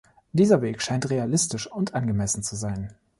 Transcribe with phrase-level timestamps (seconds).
[0.33, 2.89] Dieser Weg scheint realistisch und angemessen zu sein.